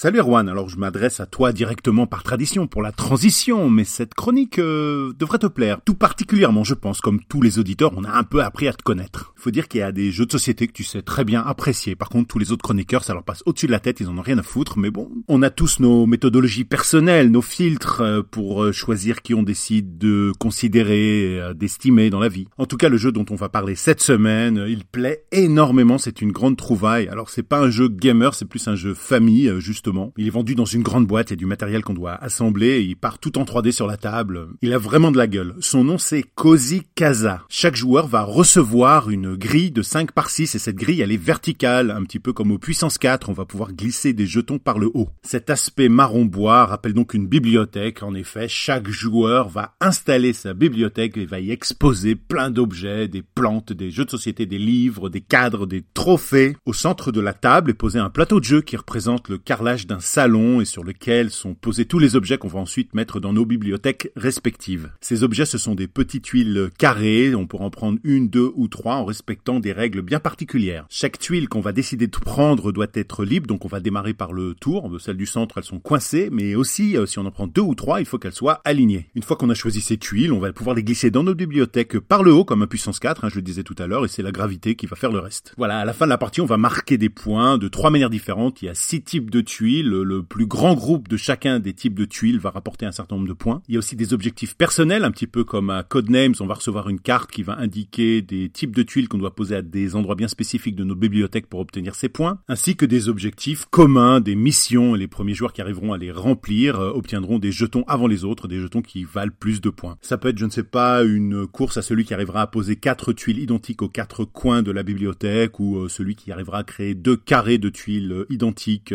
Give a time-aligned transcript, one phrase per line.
[0.00, 4.14] Salut Erwan, alors je m'adresse à toi directement par tradition pour la transition, mais cette
[4.14, 5.80] chronique euh, devrait te plaire.
[5.84, 8.84] Tout particulièrement, je pense, comme tous les auditeurs, on a un peu appris à te
[8.84, 9.32] connaître.
[9.34, 11.96] Faut dire qu'il y a des jeux de société que tu sais très bien apprécier.
[11.96, 14.16] Par contre, tous les autres chroniqueurs, ça leur passe au-dessus de la tête, ils en
[14.16, 18.22] ont rien à foutre, mais bon, on a tous nos méthodologies personnelles, nos filtres euh,
[18.22, 22.46] pour euh, choisir qui on décide de considérer, d'estimer dans la vie.
[22.56, 26.22] En tout cas, le jeu dont on va parler cette semaine, il plaît énormément, c'est
[26.22, 27.08] une grande trouvaille.
[27.08, 30.54] Alors c'est pas un jeu gamer, c'est plus un jeu famille, juste il est vendu
[30.54, 33.72] dans une grande boîte, a du matériel qu'on doit assembler, il part tout en 3D
[33.72, 34.48] sur la table.
[34.62, 35.54] Il a vraiment de la gueule.
[35.60, 37.42] Son nom c'est Cozy Casa.
[37.48, 41.16] Chaque joueur va recevoir une grille de 5 par 6 et cette grille elle est
[41.16, 44.78] verticale, un petit peu comme au puissance 4, on va pouvoir glisser des jetons par
[44.78, 45.08] le haut.
[45.22, 48.02] Cet aspect marron bois rappelle donc une bibliothèque.
[48.02, 53.22] En effet, chaque joueur va installer sa bibliothèque et va y exposer plein d'objets, des
[53.22, 56.56] plantes, des jeux de société, des livres, des cadres, des trophées.
[56.66, 59.67] Au centre de la table est posé un plateau de jeu qui représente le carrelage
[59.76, 63.34] d'un salon et sur lequel sont posés tous les objets qu'on va ensuite mettre dans
[63.34, 64.90] nos bibliothèques respectives.
[65.00, 68.68] Ces objets, ce sont des petites tuiles carrées, on pourra en prendre une, deux ou
[68.68, 70.86] trois en respectant des règles bien particulières.
[70.88, 74.32] Chaque tuile qu'on va décider de prendre doit être libre, donc on va démarrer par
[74.32, 74.90] le tour.
[75.00, 77.74] Celles du centre, elles sont coincées, mais aussi, euh, si on en prend deux ou
[77.74, 79.10] trois, il faut qu'elles soient alignées.
[79.14, 81.98] Une fois qu'on a choisi ces tuiles, on va pouvoir les glisser dans nos bibliothèques
[81.98, 84.08] par le haut, comme un puissance 4, hein, je le disais tout à l'heure, et
[84.08, 85.52] c'est la gravité qui va faire le reste.
[85.58, 88.10] Voilà, à la fin de la partie, on va marquer des points de trois manières
[88.10, 88.62] différentes.
[88.62, 91.94] Il y a six types de tuiles le plus grand groupe de chacun des types
[91.94, 93.62] de tuiles va rapporter un certain nombre de points.
[93.68, 96.54] Il y a aussi des objectifs personnels, un petit peu comme à Codenames, on va
[96.54, 99.96] recevoir une carte qui va indiquer des types de tuiles qu'on doit poser à des
[99.96, 104.20] endroits bien spécifiques de nos bibliothèques pour obtenir ces points, ainsi que des objectifs communs,
[104.20, 107.84] des missions, et les premiers joueurs qui arriveront à les remplir euh, obtiendront des jetons
[107.86, 109.96] avant les autres, des jetons qui valent plus de points.
[110.00, 112.76] Ça peut être, je ne sais pas, une course à celui qui arrivera à poser
[112.76, 116.64] quatre tuiles identiques aux quatre coins de la bibliothèque, ou euh, celui qui arrivera à
[116.64, 118.92] créer deux carrés de tuiles euh, identiques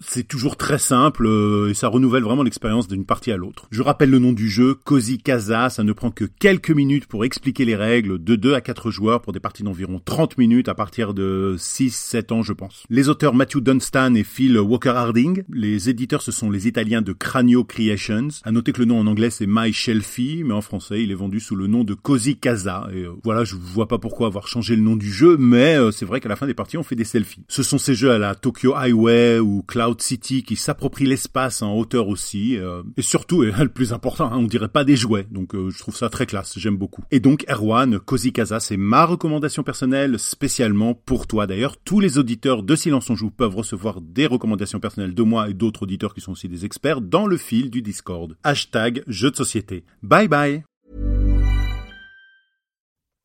[0.00, 3.66] c'est toujours très simple euh, et ça renouvelle vraiment l'expérience d'une partie à l'autre.
[3.70, 7.24] Je rappelle le nom du jeu, Cozy Casa, ça ne prend que quelques minutes pour
[7.24, 10.74] expliquer les règles de 2 à 4 joueurs pour des parties d'environ 30 minutes à
[10.74, 12.84] partir de 6-7 ans je pense.
[12.90, 17.12] Les auteurs Matthew Dunstan et Phil Walker Harding, les éditeurs ce sont les Italiens de
[17.12, 18.28] Cranio Creations.
[18.44, 21.16] À noter que le nom en anglais c'est My Shelfie, mais en français il est
[21.16, 22.88] vendu sous le nom de Cozy Casa.
[22.92, 25.90] Et euh, voilà, je vois pas pourquoi avoir changé le nom du jeu, mais euh,
[25.90, 27.42] c'est vrai qu'à la fin des parties on fait des selfies.
[27.48, 31.74] Ce sont ces jeux à la Tokyo Highway ou Cloud City qui s'approprie l'espace en
[31.74, 32.56] hauteur aussi.
[32.56, 35.26] Euh, et surtout, et le plus important, hein, on dirait pas des jouets.
[35.30, 37.02] Donc euh, je trouve ça très classe, j'aime beaucoup.
[37.10, 41.46] Et donc Erwan, Cozy Casa, c'est ma recommandation personnelle spécialement pour toi.
[41.46, 45.48] D'ailleurs, tous les auditeurs de Silence on Joue peuvent recevoir des recommandations personnelles de moi
[45.48, 48.36] et d'autres auditeurs qui sont aussi des experts dans le fil du Discord.
[48.44, 49.84] Hashtag jeu de société.
[50.02, 50.64] Bye bye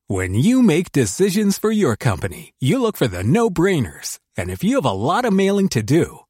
[0.09, 4.19] When you make decisions for your company, you look for the no-brainers.
[4.37, 6.19] And if you have a lot of mailing to do,